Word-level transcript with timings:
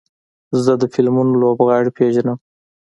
زه 0.63 0.73
د 0.81 0.83
فلمونو 0.93 1.33
لوبغاړي 1.41 1.91
پیژنم. 1.97 2.37